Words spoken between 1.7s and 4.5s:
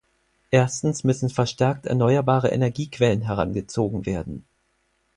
erneuerbare Energiequellen herangezogen werden.